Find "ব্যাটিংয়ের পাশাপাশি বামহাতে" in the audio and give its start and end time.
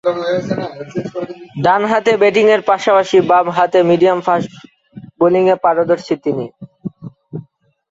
2.21-3.79